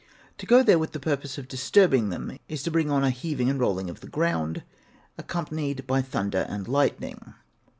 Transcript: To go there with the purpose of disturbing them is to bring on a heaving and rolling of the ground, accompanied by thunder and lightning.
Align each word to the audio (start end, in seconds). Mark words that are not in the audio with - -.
To 0.39 0.47
go 0.47 0.63
there 0.63 0.79
with 0.79 0.93
the 0.93 0.99
purpose 0.99 1.37
of 1.37 1.47
disturbing 1.47 2.09
them 2.09 2.39
is 2.49 2.63
to 2.63 2.71
bring 2.71 2.89
on 2.89 3.03
a 3.03 3.11
heaving 3.11 3.51
and 3.51 3.59
rolling 3.59 3.87
of 3.87 3.99
the 3.99 4.07
ground, 4.07 4.63
accompanied 5.15 5.85
by 5.85 6.01
thunder 6.01 6.47
and 6.49 6.67
lightning. 6.67 7.35